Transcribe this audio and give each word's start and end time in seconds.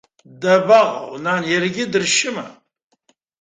Дабаҟоу, 0.41 1.11
нан, 1.23 1.41
иаргьы 1.51 1.83
дыршьыма?! 1.91 2.45